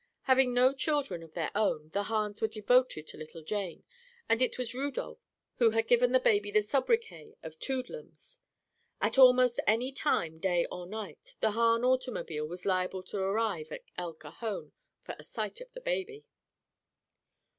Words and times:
Having 0.23 0.55
no 0.55 0.73
children 0.73 1.21
of 1.21 1.33
their 1.35 1.51
own, 1.53 1.89
the 1.89 2.05
Hahns 2.05 2.41
were 2.41 2.47
devoted 2.47 3.05
to 3.05 3.17
little 3.17 3.43
Jane 3.43 3.83
and 4.27 4.41
it 4.41 4.57
was 4.57 4.73
Rudolph 4.73 5.19
who 5.57 5.69
had 5.69 5.85
given 5.87 6.11
the 6.11 6.19
baby 6.19 6.49
the 6.49 6.63
sobriquet 6.63 7.35
of 7.43 7.59
"Toodlums." 7.59 8.39
At 8.99 9.19
almost 9.19 9.59
any 9.67 9.91
time, 9.91 10.39
night 10.41 10.65
or 10.71 10.87
day, 10.87 11.17
the 11.39 11.51
Hahn 11.51 11.83
automobile 11.85 12.47
was 12.47 12.65
liable 12.65 13.03
to 13.03 13.19
arrive 13.19 13.71
at 13.71 13.83
El 13.95 14.15
Cajon 14.15 14.71
for 15.03 15.15
a 15.19 15.23
sight 15.23 15.61
of 15.61 15.71
the 15.73 15.81
baby. 15.81 16.25